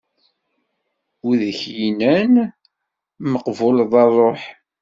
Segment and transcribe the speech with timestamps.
[1.25, 2.33] Wi k-innan
[3.31, 4.41] meqbuleḍ a ṛṛuḥ?